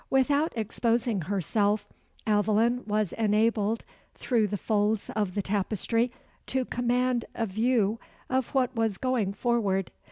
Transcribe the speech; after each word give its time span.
Without 0.09 0.51
exposing 0.55 1.21
herself, 1.21 1.87
Aveline 2.25 2.83
was 2.87 3.13
enabled, 3.13 3.85
through 4.15 4.47
the 4.47 4.57
folds 4.57 5.11
of 5.11 5.35
the 5.35 5.43
tapestry, 5.43 6.11
to 6.47 6.65
command 6.65 7.25
a 7.35 7.45
view 7.45 7.99
of 8.27 8.55
what 8.55 8.75
was 8.75 8.97
going 8.97 9.31
forward. 9.31 9.91